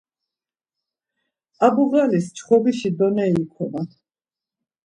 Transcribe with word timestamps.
Abu 1.65 1.83
ğalis 1.91 2.27
çxomişi 2.35 2.89
doneri 2.97 3.39
ikoman. 3.45 3.87